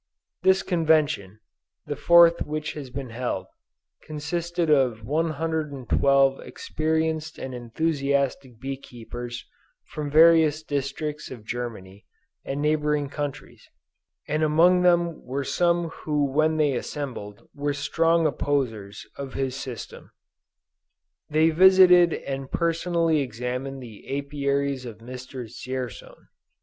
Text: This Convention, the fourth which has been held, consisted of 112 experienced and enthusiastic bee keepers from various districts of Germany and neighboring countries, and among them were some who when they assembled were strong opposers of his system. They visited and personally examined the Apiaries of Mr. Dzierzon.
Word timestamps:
This 0.41 0.63
Convention, 0.63 1.41
the 1.85 1.95
fourth 1.95 2.41
which 2.43 2.73
has 2.73 2.89
been 2.89 3.11
held, 3.11 3.45
consisted 4.01 4.67
of 4.67 5.05
112 5.05 6.39
experienced 6.39 7.37
and 7.37 7.53
enthusiastic 7.53 8.59
bee 8.59 8.77
keepers 8.77 9.45
from 9.91 10.09
various 10.09 10.63
districts 10.63 11.29
of 11.29 11.45
Germany 11.45 12.07
and 12.43 12.63
neighboring 12.63 13.09
countries, 13.09 13.69
and 14.27 14.41
among 14.41 14.81
them 14.81 15.23
were 15.23 15.43
some 15.43 15.89
who 15.89 16.25
when 16.31 16.57
they 16.57 16.73
assembled 16.73 17.47
were 17.53 17.71
strong 17.71 18.25
opposers 18.25 19.05
of 19.17 19.35
his 19.35 19.55
system. 19.55 20.09
They 21.29 21.51
visited 21.51 22.15
and 22.15 22.49
personally 22.51 23.19
examined 23.19 23.83
the 23.83 24.03
Apiaries 24.17 24.83
of 24.83 24.97
Mr. 24.97 25.45
Dzierzon. 25.45 26.15